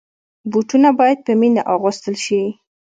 [0.51, 2.41] بوټونه باید په مینه اغوستل شي.